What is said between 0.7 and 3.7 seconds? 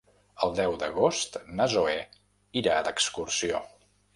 d'agost na Zoè irà d'excursió.